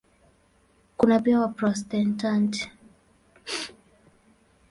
Kuna 0.97 1.15
pia 1.23 1.39
Waprotestanti. 1.39 2.61